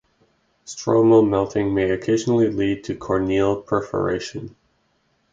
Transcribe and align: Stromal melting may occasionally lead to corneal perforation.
Stromal 0.65 1.29
melting 1.29 1.75
may 1.75 1.91
occasionally 1.91 2.49
lead 2.49 2.83
to 2.85 2.95
corneal 2.95 3.61
perforation. 3.61 4.55